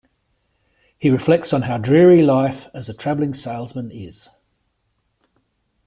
[0.97, 4.29] He reflects on how dreary life as a traveling salesman is.